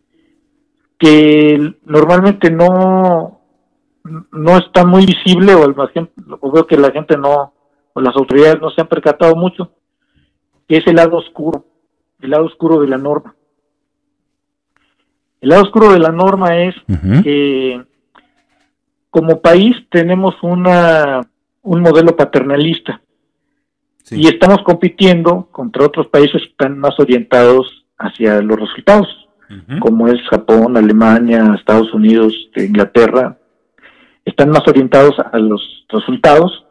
que 1.00 1.74
normalmente 1.86 2.52
no, 2.52 3.40
no 4.04 4.58
está 4.58 4.86
muy 4.86 5.06
visible 5.06 5.56
o, 5.56 5.64
el, 5.64 5.74
o 6.42 6.52
veo 6.52 6.68
que 6.68 6.76
la 6.76 6.92
gente 6.92 7.16
no, 7.16 7.54
o 7.94 8.02
las 8.02 8.14
autoridades 8.14 8.60
no 8.60 8.70
se 8.72 8.82
han 8.82 8.90
percatado 8.90 9.38
mucho, 9.38 9.72
que 10.68 10.80
es 10.80 10.88
el 10.88 10.98
lado 10.98 11.20
oscuro, 11.20 11.66
el 12.20 12.32
lado 12.32 12.44
oscuro 12.44 12.82
de 12.82 12.90
la 12.90 12.98
norma. 12.98 13.34
El 15.40 15.48
lado 15.48 15.64
oscuro 15.64 15.94
de 15.94 16.00
la 16.00 16.12
norma 16.12 16.58
es 16.58 16.76
que 17.24 17.82
como 19.10 19.40
país 19.40 19.78
tenemos 19.90 20.36
una, 20.44 21.22
un 21.62 21.80
modelo 21.80 22.18
paternalista 22.18 23.02
y 24.12 24.28
estamos 24.28 24.62
compitiendo 24.64 25.48
contra 25.52 25.86
otros 25.86 26.08
países 26.08 26.42
que 26.42 26.50
están 26.50 26.78
más 26.78 27.00
orientados 27.00 27.86
hacia 27.98 28.42
los 28.42 28.60
resultados, 28.60 29.08
como 29.80 30.08
es 30.08 30.22
Japón, 30.30 30.78
Alemania, 30.78 31.56
Estados 31.58 31.94
Unidos, 31.94 32.34
Inglaterra, 32.56 33.38
están 34.24 34.50
más 34.50 34.66
orientados 34.68 35.16
a 35.20 35.38
los 35.38 35.86
resultados 35.90 36.66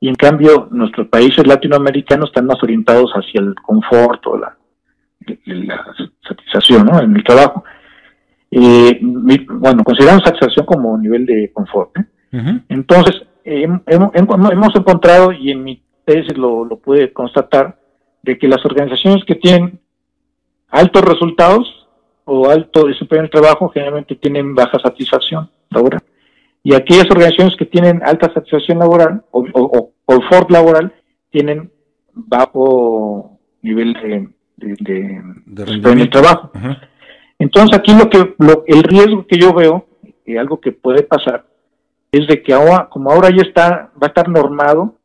y 0.00 0.08
en 0.08 0.14
cambio 0.14 0.68
nuestros 0.70 1.08
países 1.08 1.46
latinoamericanos 1.46 2.28
están 2.28 2.46
más 2.46 2.62
orientados 2.62 3.10
hacia 3.12 3.40
el 3.40 3.54
confort 3.54 4.26
o 4.26 4.36
la, 4.36 4.56
satisfacción 6.26 6.88
en 7.02 7.16
el 7.16 7.24
trabajo. 7.24 7.64
Eh, 8.50 8.98
bueno, 9.02 9.84
consideramos 9.84 10.22
satisfacción 10.24 10.66
como 10.66 10.96
nivel 10.98 11.26
de 11.26 11.50
confort. 11.52 11.96
¿eh? 11.98 12.60
Entonces, 12.68 13.22
hemos 13.44 14.74
encontrado, 14.74 15.32
y 15.32 15.50
en 15.50 15.64
mi 15.64 15.82
tesis 16.08 16.36
lo, 16.38 16.64
lo 16.64 16.78
pude 16.78 17.12
constatar, 17.12 17.78
de 18.22 18.38
que 18.38 18.48
las 18.48 18.64
organizaciones 18.64 19.24
que 19.24 19.34
tienen 19.34 19.78
altos 20.68 21.02
resultados 21.02 21.86
o 22.24 22.48
alto 22.48 22.86
desempeño 22.86 23.20
en 23.20 23.24
el 23.26 23.30
trabajo 23.30 23.68
generalmente 23.68 24.16
tienen 24.16 24.54
baja 24.54 24.78
satisfacción 24.78 25.50
laboral. 25.70 26.02
Y 26.62 26.74
aquellas 26.74 27.10
organizaciones 27.10 27.56
que 27.56 27.66
tienen 27.66 28.02
alta 28.02 28.32
satisfacción 28.32 28.78
laboral 28.78 29.22
o, 29.30 29.44
o, 29.52 29.92
confort 30.04 30.50
laboral 30.50 30.92
tienen 31.30 31.70
bajo 32.12 33.38
nivel 33.62 33.92
de, 33.94 34.28
de, 34.56 35.90
en 35.90 35.98
el 36.00 36.10
trabajo. 36.10 36.50
Entonces 37.38 37.78
aquí 37.78 37.92
lo 37.94 38.10
que 38.10 38.34
lo, 38.38 38.64
el 38.66 38.82
riesgo 38.82 39.26
que 39.26 39.38
yo 39.38 39.54
veo 39.54 39.86
y 40.26 40.36
algo 40.36 40.60
que 40.60 40.72
puede 40.72 41.02
pasar 41.02 41.46
es 42.10 42.26
de 42.26 42.42
que 42.42 42.52
ahora 42.52 42.88
como 42.90 43.10
ahora 43.10 43.30
ya 43.30 43.42
está 43.42 43.90
va 43.94 44.06
a 44.06 44.08
estar 44.08 44.28
normado 44.28 44.97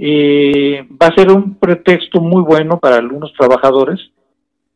eh, 0.00 0.86
va 0.90 1.08
a 1.08 1.14
ser 1.14 1.32
un 1.32 1.56
pretexto 1.56 2.20
muy 2.20 2.42
bueno 2.42 2.78
para 2.78 2.96
algunos 2.96 3.32
trabajadores 3.32 3.98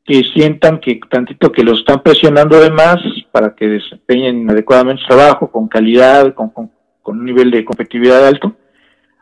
que 0.05 0.23
sientan 0.35 0.81
que 0.81 0.99
tantito 1.09 1.53
que 1.53 1.63
los 1.63 1.79
están 1.79 2.03
presionando 2.03 2.59
de 2.59 2.71
más 2.71 2.99
para 3.31 3.55
que 3.55 3.69
desempeñen 3.69 4.51
adecuadamente 4.51 5.03
su 5.03 5.09
trabajo, 5.09 5.51
con 5.51 5.69
calidad, 5.69 6.35
con, 6.35 6.51
con, 6.51 6.71
un 7.05 7.25
nivel 7.25 7.53
de 7.53 7.65
competitividad 7.65 8.27
alto, 8.27 8.57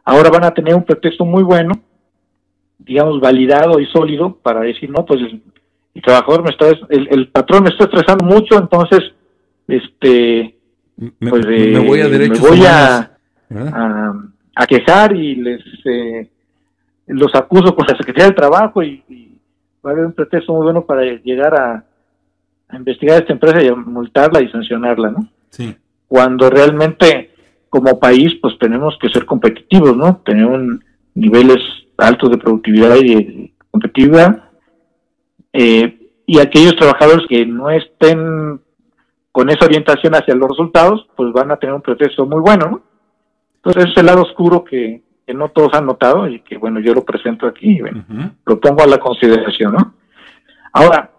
ahora 0.05 0.31
van 0.31 0.45
a 0.45 0.55
tener 0.55 0.75
un 0.75 0.85
pretexto 0.85 1.25
muy 1.25 1.43
bueno, 1.43 1.75
digamos, 2.79 3.21
validado 3.21 3.79
y 3.79 3.87
sólido 3.87 4.37
para 4.37 4.61
decir, 4.61 4.89
no, 4.89 5.05
pues 5.05 5.21
el, 5.21 6.03
trabajador 6.03 6.45
me 6.45 6.51
está, 6.51 6.67
el, 6.89 7.29
patrón 7.29 7.65
me 7.65 7.71
está 7.71 7.85
estresando 7.85 8.25
mucho, 8.25 8.59
entonces, 8.59 9.01
este, 9.69 10.57
pues 11.19 11.47
me 11.47 11.79
voy 11.81 12.01
a, 12.01 12.09
me 12.09 12.29
voy 12.39 12.63
a, 12.65 13.19
a, 14.61 14.67
quejar 14.67 15.17
y 15.17 15.37
les 15.37 15.63
eh, 15.85 16.29
los 17.07 17.35
acuso 17.35 17.75
con 17.75 17.87
la 17.87 17.97
Secretaría 17.97 18.27
del 18.27 18.35
Trabajo 18.35 18.83
y 18.83 19.03
va 19.85 19.91
a 19.91 19.93
haber 19.93 20.07
un 20.07 20.13
pretexto 20.13 20.53
muy 20.53 20.65
bueno 20.65 20.85
para 20.85 21.03
llegar 21.03 21.55
a, 21.55 21.85
investigar 22.73 23.21
esta 23.21 23.33
empresa 23.33 23.61
y 23.61 23.67
a 23.67 23.75
multarla 23.75 24.41
y 24.41 24.49
sancionarla, 24.49 25.11
¿no? 25.11 25.29
Sí. 25.49 25.75
Cuando 26.07 26.49
realmente 26.49 27.33
como 27.69 27.99
país 27.99 28.37
pues 28.41 28.57
tenemos 28.61 28.97
que 29.01 29.09
ser 29.09 29.25
competitivos, 29.25 29.97
¿no? 29.97 30.21
Tener 30.25 30.47
un, 30.47 30.85
niveles 31.15 31.59
altos 31.97 32.31
de 32.31 32.39
productividad 32.39 32.95
y 32.97 33.15
de 33.15 33.53
competitividad 33.71 34.45
eh, 35.53 36.13
y 36.27 36.39
aquellos 36.39 36.77
trabajadores 36.77 37.27
que 37.29 37.45
no 37.45 37.71
estén 37.71 38.61
con 39.33 39.51
esa 39.51 39.65
orientación 39.65 40.15
hacia 40.15 40.35
los 40.35 40.49
resultados, 40.49 41.09
pues 41.17 41.33
van 41.33 41.51
a 41.51 41.57
tener 41.57 41.75
un 41.75 41.83
pretexto 41.83 42.27
muy 42.27 42.41
bueno, 42.41 42.71
¿no? 42.71 42.83
Entonces 43.63 43.91
es 43.91 43.97
el 43.99 44.07
lado 44.07 44.23
oscuro 44.23 44.65
que, 44.65 45.03
que 45.27 45.35
no 45.35 45.51
todos 45.51 45.75
han 45.75 45.87
notado 45.87 46.27
y 46.27 46.41
que 46.41 46.57
bueno, 46.57 46.81
yo 46.81 46.95
lo 46.95 47.05
presento 47.05 47.47
aquí 47.47 47.79
y 47.79 47.83
lo 48.47 48.61
pongo 48.61 48.83
a 48.83 48.87
la 48.87 48.99
consideración, 48.99 49.75
¿no? 49.75 49.95
Ahora, 50.73 51.13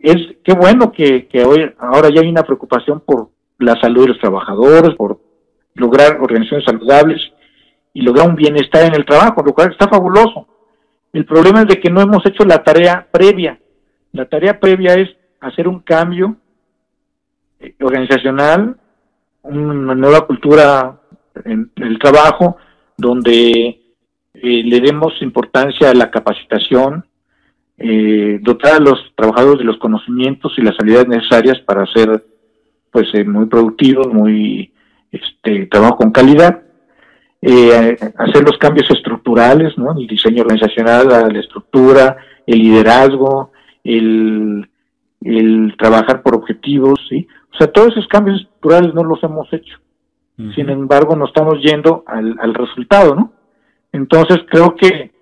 es 0.00 0.16
qué 0.42 0.52
bueno 0.52 0.90
que, 0.90 1.28
hoy, 1.46 1.72
ahora 1.78 2.08
ya 2.08 2.22
hay 2.22 2.28
una 2.28 2.42
preocupación 2.42 3.00
por 3.00 3.30
la 3.58 3.80
salud 3.80 4.02
de 4.02 4.08
los 4.08 4.18
trabajadores, 4.18 4.94
por 4.96 5.20
lograr 5.74 6.18
organizaciones 6.20 6.64
saludables 6.64 7.32
y 7.92 8.02
lograr 8.02 8.28
un 8.28 8.34
bienestar 8.34 8.84
en 8.84 8.94
el 8.94 9.04
trabajo, 9.04 9.42
lo 9.44 9.54
cual 9.54 9.70
está 9.70 9.88
fabuloso. 9.88 10.48
El 11.12 11.24
problema 11.24 11.60
es 11.60 11.68
de 11.68 11.80
que 11.80 11.90
no 11.90 12.00
hemos 12.00 12.26
hecho 12.26 12.44
la 12.44 12.64
tarea 12.64 13.06
previa. 13.12 13.60
La 14.12 14.24
tarea 14.24 14.58
previa 14.58 14.94
es 14.94 15.10
hacer 15.40 15.68
un 15.68 15.80
cambio 15.80 16.36
eh, 17.60 17.74
organizacional, 17.80 18.76
una 19.42 19.94
nueva 19.94 20.26
cultura 20.26 20.98
en 21.44 21.70
el 21.76 21.98
trabajo, 21.98 22.56
donde 22.96 23.80
eh, 24.34 24.62
le 24.64 24.80
demos 24.80 25.20
importancia 25.20 25.90
a 25.90 25.94
la 25.94 26.10
capacitación, 26.10 27.04
eh, 27.78 28.38
dotar 28.42 28.74
a 28.74 28.80
los 28.80 29.12
trabajadores 29.14 29.58
de 29.58 29.64
los 29.64 29.78
conocimientos 29.78 30.52
y 30.56 30.62
las 30.62 30.74
habilidades 30.78 31.08
necesarias 31.08 31.58
para 31.60 31.86
ser 31.86 32.24
pues 32.90 33.08
eh, 33.14 33.24
muy 33.24 33.46
productivos, 33.46 34.12
muy 34.12 34.72
este 35.10 35.66
trabajo 35.66 35.96
con 35.96 36.10
calidad, 36.10 36.62
hacer 37.42 38.44
los 38.44 38.56
cambios 38.58 38.88
estructurales, 38.90 39.76
¿no? 39.76 39.98
el 39.98 40.06
diseño 40.06 40.42
organizacional, 40.42 41.08
la, 41.08 41.40
estructura, 41.40 42.16
el 42.46 42.58
liderazgo, 42.58 43.50
el, 43.82 44.68
el 45.20 45.74
trabajar 45.76 46.22
por 46.22 46.36
objetivos, 46.36 47.00
¿sí? 47.08 47.26
O 47.52 47.56
sea, 47.58 47.66
todos 47.66 47.92
esos 47.92 48.06
cambios 48.06 48.40
estructurales 48.40 48.94
no 48.94 49.02
los 49.02 49.22
hemos 49.24 49.52
hecho. 49.52 49.78
Sin 50.54 50.70
embargo, 50.70 51.14
no 51.14 51.26
estamos 51.26 51.62
yendo 51.62 52.02
al, 52.06 52.36
al 52.40 52.54
resultado, 52.54 53.14
¿no? 53.14 53.32
Entonces 53.92 54.38
creo 54.48 54.74
que 54.74 55.12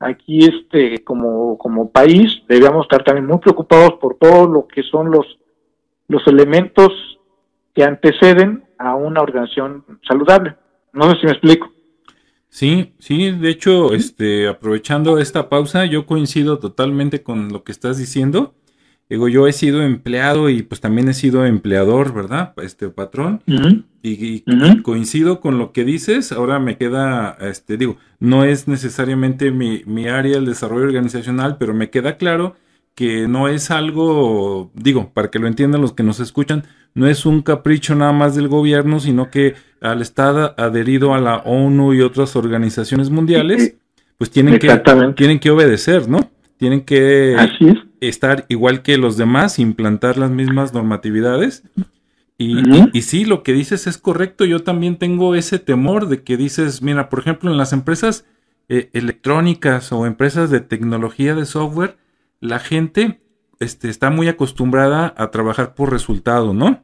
aquí 0.00 0.44
este 0.44 1.04
como, 1.04 1.56
como 1.58 1.90
país 1.90 2.42
debemos 2.48 2.86
estar 2.86 3.04
también 3.04 3.26
muy 3.26 3.38
preocupados 3.38 3.94
por 4.00 4.16
todo 4.16 4.46
lo 4.46 4.66
que 4.66 4.82
son 4.82 5.10
los, 5.10 5.38
los 6.08 6.26
elementos 6.26 6.92
que 7.74 7.84
anteceden 7.84 8.64
a 8.78 8.94
una 8.94 9.20
organización 9.20 9.84
saludable. 10.06 10.56
No 10.92 11.10
sé 11.10 11.20
si 11.20 11.26
me 11.26 11.32
explico. 11.32 11.70
Sí, 12.48 12.94
sí, 13.00 13.32
de 13.32 13.50
hecho, 13.50 13.94
este, 13.94 14.46
aprovechando 14.46 15.18
esta 15.18 15.48
pausa, 15.48 15.86
yo 15.86 16.06
coincido 16.06 16.60
totalmente 16.60 17.22
con 17.24 17.48
lo 17.48 17.64
que 17.64 17.72
estás 17.72 17.98
diciendo. 17.98 18.54
Digo, 19.08 19.28
yo 19.28 19.46
he 19.46 19.52
sido 19.52 19.82
empleado 19.82 20.48
y 20.48 20.62
pues 20.62 20.80
también 20.80 21.08
he 21.08 21.14
sido 21.14 21.44
empleador, 21.44 22.14
¿verdad? 22.14 22.54
Este 22.62 22.88
patrón. 22.88 23.42
Y, 24.02 24.44
coincido 24.82 25.40
con 25.40 25.58
lo 25.58 25.72
que 25.72 25.84
dices. 25.84 26.32
Ahora 26.32 26.58
me 26.58 26.76
queda, 26.76 27.36
este, 27.40 27.76
digo, 27.76 27.96
no 28.18 28.44
es 28.44 28.66
necesariamente 28.68 29.50
mi, 29.50 29.82
mi 29.86 30.08
área 30.08 30.38
el 30.38 30.46
desarrollo 30.46 30.86
organizacional, 30.86 31.56
pero 31.58 31.74
me 31.74 31.90
queda 31.90 32.16
claro 32.16 32.56
que 32.94 33.26
no 33.28 33.48
es 33.48 33.70
algo, 33.70 34.70
digo, 34.74 35.10
para 35.12 35.28
que 35.28 35.38
lo 35.38 35.48
entiendan 35.48 35.80
los 35.80 35.92
que 35.92 36.02
nos 36.02 36.20
escuchan, 36.20 36.64
no 36.94 37.08
es 37.08 37.26
un 37.26 37.42
capricho 37.42 37.94
nada 37.94 38.12
más 38.12 38.36
del 38.36 38.48
gobierno, 38.48 39.00
sino 39.00 39.30
que 39.30 39.54
al 39.80 40.00
estar 40.00 40.54
adherido 40.56 41.12
a 41.12 41.20
la 41.20 41.38
ONU 41.38 41.92
y 41.92 42.02
otras 42.02 42.36
organizaciones 42.36 43.10
mundiales, 43.10 43.76
pues 44.16 44.30
tienen 44.30 44.58
que, 44.58 44.80
tienen 45.16 45.40
que 45.40 45.50
obedecer, 45.50 46.08
¿no? 46.08 46.30
Tienen 46.56 46.82
que 46.82 47.36
estar 48.08 48.46
igual 48.48 48.82
que 48.82 48.98
los 48.98 49.16
demás, 49.16 49.58
implantar 49.58 50.16
las 50.16 50.30
mismas 50.30 50.74
normatividades. 50.74 51.64
Y, 52.36 52.58
y, 52.92 53.02
sí, 53.02 53.24
lo 53.24 53.42
que 53.42 53.52
dices 53.52 53.86
es 53.86 53.98
correcto. 53.98 54.44
Yo 54.44 54.64
también 54.64 54.96
tengo 54.96 55.34
ese 55.34 55.58
temor 55.58 56.08
de 56.08 56.22
que 56.24 56.36
dices, 56.36 56.82
mira, 56.82 57.08
por 57.08 57.20
ejemplo, 57.20 57.50
en 57.50 57.56
las 57.56 57.72
empresas 57.72 58.24
eh, 58.68 58.90
electrónicas 58.92 59.92
o 59.92 60.06
empresas 60.06 60.50
de 60.50 60.60
tecnología 60.60 61.34
de 61.34 61.44
software, 61.44 61.98
la 62.40 62.58
gente 62.58 63.20
este, 63.60 63.90
está 63.90 64.10
muy 64.10 64.26
acostumbrada 64.28 65.14
a 65.16 65.30
trabajar 65.30 65.74
por 65.74 65.92
resultado, 65.92 66.54
¿no? 66.54 66.82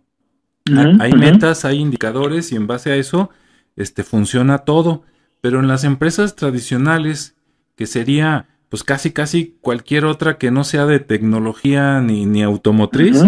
hay 1.00 1.12
metas, 1.14 1.64
hay 1.64 1.78
indicadores 1.78 2.52
y 2.52 2.56
en 2.56 2.66
base 2.66 2.92
a 2.92 2.96
eso 2.96 3.30
este, 3.76 4.04
funciona 4.04 4.58
todo. 4.58 5.04
Pero 5.40 5.58
en 5.58 5.68
las 5.68 5.84
empresas 5.84 6.36
tradicionales, 6.36 7.34
que 7.76 7.86
sería 7.86 8.50
pues 8.70 8.84
casi 8.84 9.10
casi 9.10 9.56
cualquier 9.60 10.06
otra 10.06 10.38
que 10.38 10.50
no 10.50 10.64
sea 10.64 10.86
de 10.86 11.00
tecnología 11.00 12.00
ni, 12.00 12.24
ni 12.24 12.42
automotriz, 12.42 13.22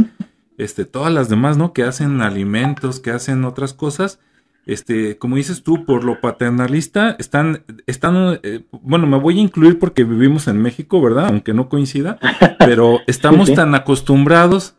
este, 0.56 0.84
todas 0.84 1.12
las 1.12 1.28
demás, 1.28 1.58
¿no? 1.58 1.72
Que 1.72 1.82
hacen 1.82 2.22
alimentos, 2.22 3.00
que 3.00 3.10
hacen 3.10 3.44
otras 3.44 3.74
cosas, 3.74 4.20
este, 4.64 5.18
como 5.18 5.36
dices 5.36 5.64
tú, 5.64 5.84
por 5.84 6.04
lo 6.04 6.20
paternalista, 6.20 7.16
están, 7.18 7.64
están, 7.86 8.38
eh, 8.44 8.64
bueno, 8.70 9.08
me 9.08 9.18
voy 9.18 9.38
a 9.38 9.42
incluir 9.42 9.80
porque 9.80 10.04
vivimos 10.04 10.46
en 10.46 10.62
México, 10.62 11.02
¿verdad? 11.02 11.26
Aunque 11.26 11.52
no 11.52 11.68
coincida, 11.68 12.18
pero 12.60 13.00
estamos 13.08 13.52
tan 13.52 13.74
acostumbrados, 13.74 14.76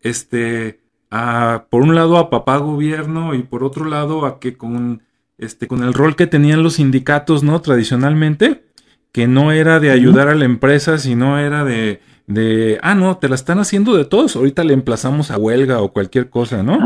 este, 0.00 0.80
a, 1.10 1.66
por 1.70 1.82
un 1.82 1.94
lado 1.94 2.18
a 2.18 2.28
papá 2.28 2.58
gobierno 2.58 3.34
y 3.34 3.42
por 3.42 3.64
otro 3.64 3.86
lado 3.86 4.26
a 4.26 4.38
que 4.38 4.58
con, 4.58 5.02
este, 5.38 5.66
con 5.66 5.82
el 5.82 5.94
rol 5.94 6.16
que 6.16 6.26
tenían 6.26 6.62
los 6.62 6.74
sindicatos, 6.74 7.42
¿no? 7.42 7.62
Tradicionalmente, 7.62 8.66
que 9.12 9.28
no 9.28 9.52
era 9.52 9.78
de 9.78 9.90
ayudar 9.90 10.28
a 10.28 10.34
la 10.34 10.46
empresa, 10.46 10.98
sino 10.98 11.38
era 11.38 11.64
de, 11.64 12.00
de, 12.26 12.78
ah, 12.82 12.94
no, 12.94 13.18
te 13.18 13.28
la 13.28 13.34
están 13.34 13.58
haciendo 13.58 13.94
de 13.94 14.06
todos, 14.06 14.34
ahorita 14.36 14.64
le 14.64 14.72
emplazamos 14.72 15.30
a 15.30 15.36
huelga 15.36 15.80
o 15.80 15.92
cualquier 15.92 16.30
cosa, 16.30 16.62
¿no? 16.62 16.78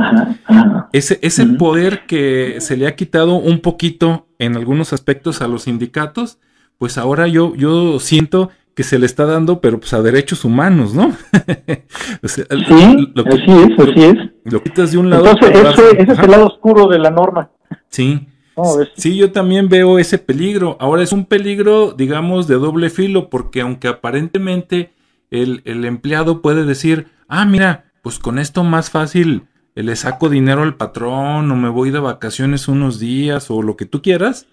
Ese, 0.92 1.18
ese 1.23 1.47
poder 1.47 2.04
que 2.06 2.56
se 2.61 2.76
le 2.76 2.88
ha 2.88 2.97
quitado 2.97 3.37
un 3.37 3.61
poquito 3.61 4.26
en 4.38 4.56
algunos 4.56 4.92
aspectos 4.92 5.40
a 5.40 5.49
los 5.49 5.62
sindicatos, 5.62 6.38
pues 6.78 6.99
ahora 6.99 7.28
yo, 7.28 7.54
yo 7.54 8.00
siento 8.00 8.50
que 8.75 8.83
se 8.83 8.99
le 8.99 9.06
está 9.06 9.25
dando, 9.25 9.61
pero 9.61 9.78
pues 9.78 9.95
a 9.95 10.02
derechos 10.02 10.45
humanos, 10.45 10.95
¿no? 10.95 11.11
sí, 12.25 12.42
lo, 13.14 13.25
así 13.26 13.50
es, 13.50 13.78
así 13.78 14.04
es. 14.04 14.16
Lo 14.45 14.62
quitas 14.62 14.92
de 14.92 14.99
un 14.99 15.09
lado. 15.09 15.28
Entonces, 15.28 15.78
ese, 15.78 16.02
ese 16.02 16.12
es 16.12 16.18
el 16.18 16.30
lado 16.30 16.47
oscuro 16.47 16.87
de 16.87 16.99
la 16.99 17.11
norma. 17.11 17.50
Sí. 17.88 18.28
Sí, 18.97 19.17
yo 19.17 19.33
también 19.33 19.69
veo 19.69 19.99
ese 19.99 20.19
peligro. 20.19 20.77
Ahora 20.81 21.03
es 21.03 21.13
un 21.13 21.27
peligro, 21.27 21.93
digamos, 21.93 22.47
de 22.47 22.55
doble 22.55 22.91
filo, 22.91 23.29
porque 23.29 23.61
aunque 23.61 23.89
aparentemente 23.89 24.93
el, 25.31 25.63
el 25.65 25.85
empleado 25.85 26.41
puede 26.41 26.65
decir, 26.65 27.09
ah, 27.29 27.45
mira, 27.45 27.93
pues 28.03 28.19
con 28.19 28.39
esto 28.39 28.65
más 28.65 28.91
fácil 28.91 29.47
le 29.75 29.95
saco 29.95 30.31
dinero 30.31 30.63
al 30.63 30.77
patrón 30.77 31.51
o 31.51 31.57
me 31.57 31.69
voy 31.69 31.91
de 31.91 31.99
vacaciones 31.99 32.67
unos 32.67 32.99
días 32.99 33.51
o 33.51 33.63
lo 33.63 33.77
que 33.77 33.85
tú 33.85 34.01
quieras, 34.01 34.47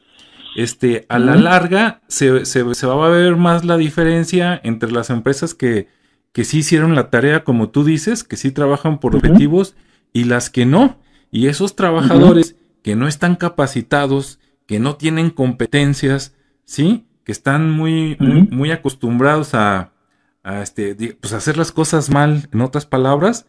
este, 0.56 1.06
a 1.10 1.18
la 1.18 1.36
larga 1.36 2.02
se, 2.08 2.46
se, 2.46 2.76
se, 2.76 2.88
va 2.88 3.06
a 3.06 3.10
ver 3.10 3.36
más 3.38 3.64
la 3.64 3.78
diferencia 3.78 4.60
entre 4.64 4.92
las 4.92 5.10
empresas 5.10 5.54
que, 5.54 5.88
que 6.32 6.44
sí 6.44 6.60
hicieron 6.60 6.94
la 6.94 7.10
tarea, 7.10 7.44
como 7.44 7.70
tú 7.70 7.84
dices, 7.84 8.24
que 8.24 8.38
sí 8.38 8.52
trabajan 8.52 9.00
por 9.00 9.16
objetivos 9.16 9.76
y 10.12 10.26
las 10.26 10.50
que 10.50 10.66
no. 10.66 11.00
Y 11.32 11.48
esos 11.48 11.76
trabajadores 11.76 12.56
que 12.84 12.96
no 12.96 13.08
están 13.08 13.36
capacitados, 13.36 14.40
que 14.68 14.80
no 14.80 14.96
tienen 14.96 15.30
competencias, 15.32 16.36
¿sí? 16.66 17.08
Que 17.24 17.32
están 17.32 17.72
muy, 17.72 18.18
muy, 18.20 18.72
acostumbrados 18.72 19.56
a, 19.56 19.94
a 20.44 20.62
este, 20.62 20.96
pues 21.20 21.34
hacer 21.34 21.58
las 21.58 21.72
cosas 21.72 22.10
mal, 22.10 22.50
en 22.52 22.62
otras 22.62 22.86
palabras. 22.86 23.48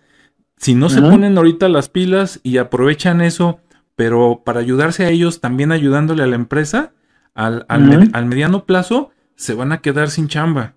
Si 0.56 0.74
no 0.74 0.88
se 0.88 1.02
ponen 1.02 1.36
ahorita 1.36 1.68
las 1.68 1.88
pilas 1.88 2.40
y 2.44 2.58
aprovechan 2.58 3.20
eso, 3.20 3.60
pero 3.96 4.42
para 4.44 4.60
ayudarse 4.60 5.04
a 5.04 5.10
ellos, 5.10 5.40
también 5.40 5.72
ayudándole 5.72 6.22
a 6.22 6.26
la 6.26 6.36
empresa, 6.36 6.92
al, 7.34 7.66
al, 7.68 8.26
mediano 8.26 8.64
plazo, 8.64 9.10
se 9.34 9.54
van 9.54 9.72
a 9.72 9.78
quedar 9.78 10.10
sin 10.10 10.28
chamba. 10.28 10.74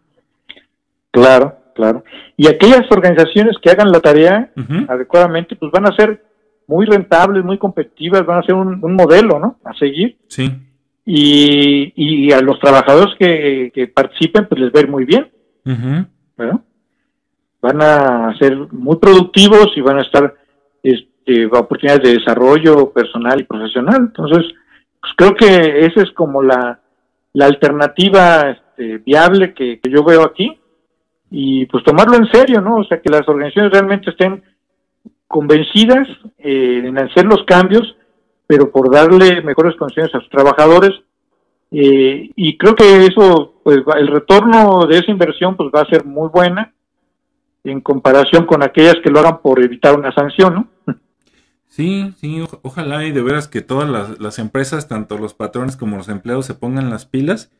Claro, 1.11 1.59
claro. 1.75 2.03
Y 2.35 2.47
aquellas 2.47 2.91
organizaciones 2.91 3.55
que 3.61 3.69
hagan 3.69 3.91
la 3.91 3.99
tarea 3.99 4.51
adecuadamente, 4.87 5.55
pues 5.55 5.71
van 5.71 5.85
a 5.85 5.95
ser 5.95 6.26
muy 6.67 6.85
rentables, 6.85 7.43
muy 7.43 7.57
competitivas, 7.57 8.25
van 8.25 8.39
a 8.39 8.43
ser 8.43 8.55
un, 8.55 8.93
modelo, 8.93 9.39
¿no? 9.39 9.57
A 9.63 9.73
seguir. 9.73 10.17
Sí. 10.27 10.51
Y, 11.05 11.93
y 11.95 12.31
a 12.33 12.41
los 12.41 12.59
trabajadores 12.59 13.15
que, 13.17 13.71
que 13.73 13.87
participen, 13.87 14.47
pues 14.47 14.59
les 14.59 14.73
va 14.73 14.79
a 14.79 14.83
ir 14.83 14.89
muy 14.89 15.05
bien. 15.05 15.31
Van 17.61 17.81
a 17.81 18.37
ser 18.37 18.55
muy 18.71 18.97
productivos 18.97 19.71
y 19.75 19.81
van 19.81 19.99
a 19.99 20.01
estar 20.01 20.33
este, 20.83 21.45
oportunidades 21.45 22.03
de 22.03 22.19
desarrollo 22.19 22.91
personal 22.91 23.39
y 23.39 23.43
profesional. 23.45 23.97
Entonces, 23.99 24.45
pues 24.99 25.13
creo 25.15 25.35
que 25.35 25.85
esa 25.85 26.01
es 26.01 26.11
como 26.11 26.43
la, 26.43 26.81
la 27.33 27.45
alternativa 27.45 28.51
este, 28.51 28.97
viable 28.97 29.53
que, 29.53 29.79
que 29.79 29.89
yo 29.89 30.03
veo 30.03 30.23
aquí 30.23 30.59
y 31.29 31.65
pues 31.65 31.83
tomarlo 31.83 32.15
en 32.17 32.29
serio, 32.31 32.61
¿no? 32.61 32.77
O 32.77 32.83
sea, 32.85 33.01
que 33.01 33.09
las 33.09 33.27
organizaciones 33.27 33.71
realmente 33.71 34.11
estén 34.11 34.43
convencidas 35.27 36.07
eh, 36.37 36.83
en 36.85 36.97
hacer 36.97 37.25
los 37.25 37.43
cambios, 37.45 37.95
pero 38.45 38.71
por 38.71 38.91
darle 38.91 39.41
mejores 39.41 39.75
condiciones 39.75 40.13
a 40.15 40.19
sus 40.19 40.29
trabajadores. 40.29 40.91
Eh, 41.71 42.31
y 42.35 42.57
creo 42.57 42.75
que 42.75 43.05
eso, 43.05 43.59
pues 43.63 43.79
el 43.97 44.07
retorno 44.07 44.85
de 44.87 44.99
esa 44.99 45.11
inversión 45.11 45.57
pues 45.57 45.69
va 45.75 45.81
a 45.81 45.89
ser 45.89 46.05
muy 46.05 46.29
buena 46.29 46.73
en 47.63 47.81
comparación 47.81 48.45
con 48.45 48.63
aquellas 48.63 48.95
que 49.03 49.09
lo 49.09 49.19
hagan 49.19 49.41
por 49.41 49.61
evitar 49.61 49.97
una 49.97 50.13
sanción, 50.13 50.53
¿no? 50.53 50.95
Sí, 51.67 52.13
sí, 52.17 52.41
ojalá 52.63 53.05
y 53.05 53.11
de 53.11 53.21
veras 53.21 53.47
que 53.47 53.61
todas 53.61 53.87
las, 53.89 54.19
las, 54.19 54.39
empresas, 54.39 54.87
tanto 54.87 55.17
los 55.17 55.33
patrones 55.33 55.75
como 55.75 55.97
los 55.97 56.09
empleados, 56.09 56.45
se 56.45 56.55
pongan 56.55 56.89
las 56.89 57.05
pilas 57.05 57.51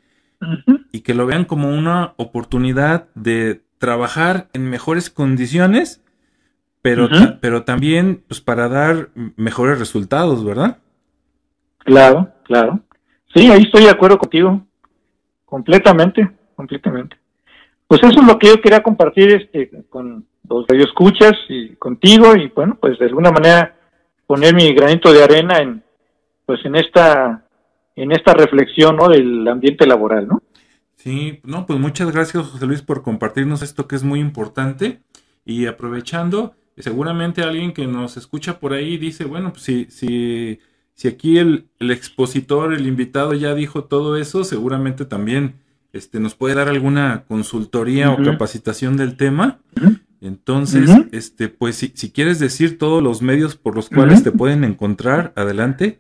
y 0.92 1.02
que 1.02 1.14
lo 1.14 1.26
vean 1.26 1.46
como 1.46 1.70
una 1.70 2.14
oportunidad 2.18 3.10
de 3.16 3.62
trabajar 3.78 4.48
en 4.54 4.70
mejores 4.70 5.10
condiciones 5.10 6.04
pero, 6.88 7.10
pero 7.42 7.64
también 7.64 8.24
pues 8.28 8.40
para 8.40 8.70
dar 8.70 9.10
mejores 9.36 9.80
resultados, 9.80 10.44
¿verdad? 10.46 10.78
Claro, 11.80 12.30
claro. 12.44 12.80
Sí, 13.34 13.52
ahí 13.52 13.64
estoy 13.64 13.84
de 13.84 13.90
acuerdo 13.90 14.18
contigo. 14.18 14.62
Completamente, 15.46 16.30
completamente. 16.56 17.18
Pues 17.88 18.02
eso 18.04 18.22
es 18.22 18.28
lo 18.28 18.38
que 18.40 18.48
yo 18.48 18.62
quería 18.62 18.84
compartir 18.84 19.32
este, 19.34 19.84
con 19.90 20.26
los 20.50 20.66
radioescuchas 20.68 21.34
y 21.50 21.76
contigo 21.76 22.36
y 22.36 22.48
bueno, 22.50 22.78
pues 22.80 22.98
de 23.00 23.06
alguna 23.06 23.32
manera 23.32 23.76
poner 24.26 24.54
mi 24.54 24.74
granito 24.74 25.12
de 25.12 25.24
arena 25.24 25.60
en 25.60 25.84
pues 26.46 26.64
en 26.66 26.76
esta 26.76 27.46
en 27.96 28.12
esta 28.12 28.34
reflexión 28.34 28.96
¿no? 28.96 29.10
del 29.10 29.46
ambiente 29.48 29.86
laboral, 29.86 30.28
¿no? 30.28 30.42
Sí, 30.96 31.40
no, 31.44 31.66
pues 31.66 31.80
muchas 31.80 32.12
gracias 32.12 32.46
José 32.46 32.66
Luis 32.66 32.82
por 32.82 33.04
compartirnos 33.04 33.62
esto 33.62 33.88
que 33.88 33.96
es 33.96 34.04
muy 34.04 34.20
importante 34.20 35.02
y 35.46 35.66
aprovechando, 35.66 36.56
seguramente 36.78 37.42
alguien 37.42 37.74
que 37.74 37.88
nos 37.88 38.18
escucha 38.18 38.60
por 38.60 38.74
ahí 38.74 38.98
dice, 38.98 39.26
bueno, 39.26 39.52
pues 39.52 39.64
si, 39.64 39.86
si, 39.90 40.60
si 40.94 41.08
aquí 41.08 41.38
el, 41.38 41.68
expositor, 41.80 42.74
el 42.74 42.88
invitado 42.88 43.34
ya 43.34 43.54
dijo 43.54 43.86
todo 43.86 44.18
eso, 44.18 44.44
seguramente 44.44 45.06
también 45.06 45.56
este, 45.94 46.20
nos 46.20 46.36
puede 46.36 46.56
dar 46.56 46.70
alguna 46.70 47.24
consultoría 47.28 48.12
o 48.12 48.22
capacitación 48.24 48.98
del 48.98 49.18
tema. 49.18 49.60
Entonces, 50.22 50.90
este, 51.12 51.48
pues 51.48 51.76
si, 51.76 51.92
si, 51.96 52.12
quieres 52.12 52.40
decir 52.40 52.78
todos 52.78 53.04
los 53.04 53.22
medios 53.22 53.56
por 53.56 53.76
los 53.76 53.90
cuales 53.90 54.24
te 54.24 54.32
pueden 54.32 54.64
encontrar, 54.64 55.34
adelante. 55.36 56.00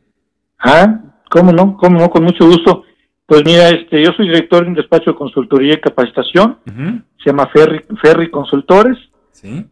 Ah, 0.59 1.01
cómo 1.29 1.51
no, 1.51 1.77
cómo 1.77 1.99
no, 1.99 2.09
con 2.09 2.23
mucho 2.23 2.47
gusto. 2.47 2.83
Pues 3.27 3.43
mira, 3.45 3.69
este, 3.69 4.01
yo 4.03 4.11
soy 4.13 4.27
director 4.27 4.63
de 4.63 4.69
un 4.69 4.75
despacho 4.75 5.11
de 5.11 5.17
consultoría 5.17 5.73
y 5.73 5.81
capacitación, 5.81 6.59
se 6.65 7.29
llama 7.29 7.47
Ferry, 7.47 7.83
Ferry 8.01 8.31
Consultores. 8.31 8.97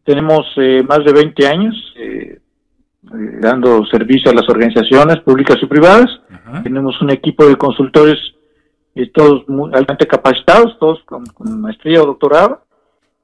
Tenemos 0.04 0.46
eh, 0.58 0.84
más 0.88 1.04
de 1.04 1.12
20 1.12 1.48
años 1.48 1.94
eh, 1.98 2.40
eh, 2.40 3.38
dando 3.40 3.86
servicio 3.86 4.32
a 4.32 4.34
las 4.34 4.48
organizaciones 4.50 5.20
públicas 5.22 5.58
y 5.62 5.66
privadas. 5.66 6.08
Tenemos 6.64 7.02
un 7.02 7.10
equipo 7.10 7.46
de 7.46 7.56
consultores 7.56 8.18
todos 9.14 9.48
muy 9.50 9.72
altamente 9.74 10.08
capacitados, 10.08 10.78
todos 10.80 11.04
con, 11.04 11.26
maestría 11.60 12.02
o 12.02 12.06
doctorado. 12.06 12.64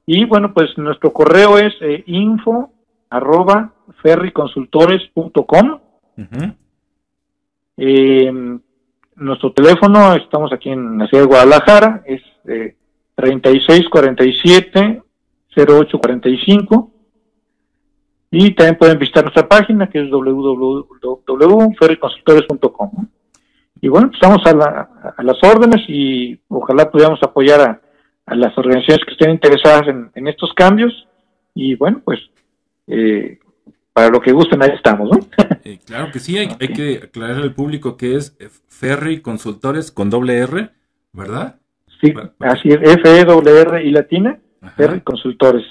Y 0.04 0.24
bueno, 0.26 0.52
pues 0.52 0.76
nuestro 0.76 1.12
correo 1.12 1.56
es 1.56 1.72
info 2.06 2.72
arroba 3.08 3.72
ferryconsultores.com. 4.02 5.80
nuestro 9.16 9.52
teléfono, 9.52 10.14
estamos 10.14 10.52
aquí 10.52 10.70
en 10.70 10.98
la 10.98 11.06
ciudad 11.06 11.24
de 11.24 11.28
Guadalajara, 11.28 12.02
es 12.06 12.22
eh, 12.46 12.76
3647 13.14 15.02
0845. 15.56 16.90
Y 18.30 18.54
también 18.54 18.78
pueden 18.78 18.98
visitar 18.98 19.24
nuestra 19.24 19.46
página 19.46 19.90
que 19.90 20.02
es 20.02 20.10
www.ferryconsultores.com. 20.10 23.08
Y 23.82 23.88
bueno, 23.88 24.08
pues 24.08 24.22
estamos 24.22 24.40
a, 24.46 24.54
la, 24.54 24.88
a, 25.16 25.22
las 25.22 25.36
órdenes 25.42 25.82
y 25.88 26.40
ojalá 26.48 26.90
pudiéramos 26.90 27.22
apoyar 27.22 27.60
a, 27.60 27.82
las 28.34 28.56
organizaciones 28.56 29.04
que 29.04 29.12
estén 29.12 29.30
interesadas 29.30 29.82
en, 30.14 30.28
estos 30.28 30.54
cambios. 30.54 31.06
Y 31.54 31.74
bueno, 31.74 32.00
pues 32.04 32.18
eh, 32.86 33.38
para 33.92 34.08
lo 34.08 34.20
que 34.20 34.32
gusten, 34.32 34.62
ahí 34.62 34.70
estamos, 34.74 35.10
¿no? 35.10 35.18
Eh, 35.64 35.78
claro 35.86 36.10
que 36.10 36.18
sí, 36.18 36.36
hay, 36.38 36.48
que 36.48 37.02
aclarar 37.04 37.36
al 37.36 37.54
público 37.54 37.96
que 37.96 38.16
es 38.16 38.36
Ferry 38.66 39.22
Consultores 39.22 39.92
con 39.92 40.10
doble 40.10 40.38
R, 40.38 40.70
¿verdad? 41.12 41.60
Sí, 42.00 42.12
así 42.40 42.70
es, 42.70 42.80
F-E-W-R 42.82 43.84
y 43.84 43.92
latina. 43.92 44.40
Consultores. 45.04 45.64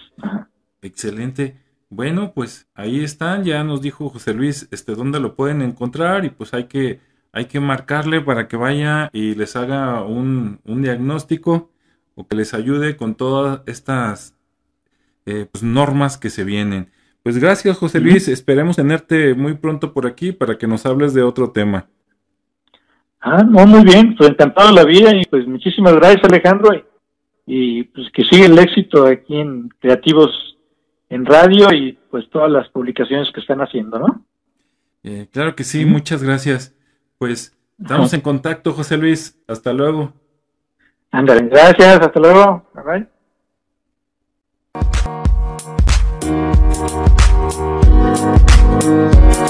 Excelente. 0.82 1.58
Bueno, 1.90 2.32
pues 2.34 2.70
ahí 2.74 3.04
están, 3.04 3.44
ya 3.44 3.64
nos 3.64 3.82
dijo 3.82 4.10
José 4.10 4.34
Luis 4.34 4.68
este 4.72 4.96
dónde 4.96 5.20
lo 5.20 5.36
pueden 5.36 5.62
encontrar 5.62 6.24
y 6.26 6.30
pues 6.30 6.54
hay 6.54 6.66
que 6.66 7.00
hay 7.34 7.46
que 7.46 7.60
marcarle 7.60 8.22
para 8.22 8.48
que 8.48 8.58
vaya 8.58 9.10
y 9.14 9.36
les 9.36 9.56
haga 9.56 10.04
un, 10.04 10.60
un 10.66 10.82
diagnóstico 10.82 11.72
o 12.16 12.28
que 12.28 12.36
les 12.36 12.54
ayude 12.54 12.98
con 12.98 13.16
todas 13.16 13.62
estas 13.66 14.36
eh, 15.26 15.48
pues, 15.52 15.64
normas 15.64 16.18
que 16.18 16.30
se 16.30 16.44
vienen. 16.44 16.92
Pues 17.24 17.38
gracias 17.38 17.78
José 17.78 18.00
Luis, 18.00 18.28
esperemos 18.28 18.76
tenerte 18.76 19.34
muy 19.36 19.54
pronto 19.54 19.94
por 19.94 20.08
aquí 20.08 20.32
para 20.32 20.58
que 20.58 20.68
nos 20.68 20.86
hables 20.86 21.14
de 21.14 21.24
otro 21.24 21.52
tema. 21.52 21.88
Ah, 23.22 23.44
no, 23.44 23.68
muy 23.68 23.84
bien, 23.84 24.16
pues 24.16 24.30
encantado 24.30 24.72
la 24.72 24.84
vida 24.84 25.16
y 25.16 25.24
pues 25.26 25.48
muchísimas 25.48 25.96
gracias 25.96 26.24
Alejandro 26.24 26.72
y 27.46 27.84
pues 27.84 28.08
que 28.14 28.24
siga 28.24 28.46
el 28.46 28.58
éxito 28.60 29.06
aquí 29.06 29.40
en 29.40 29.70
Creativos 29.80 30.58
en 31.10 31.26
radio 31.26 31.74
y 31.74 31.98
pues 32.10 32.30
todas 32.30 32.50
las 32.50 32.70
publicaciones 32.70 33.30
que 33.34 33.42
están 33.42 33.60
haciendo, 33.60 34.00
¿no? 34.00 34.26
Eh, 35.04 35.28
claro 35.32 35.56
que 35.56 35.64
sí, 35.64 35.86
muchas 35.86 36.24
gracias. 36.24 36.76
Pues 37.18 37.58
estamos 37.80 38.14
en 38.14 38.22
contacto, 38.22 38.72
José 38.74 38.98
Luis. 38.98 39.38
Hasta 39.48 39.74
luego. 39.74 40.14
Ándale, 41.12 41.48
gracias, 41.48 42.00
hasta 42.00 42.20
luego. 42.20 42.66
Bye 42.74 43.08
bye. 48.86 49.41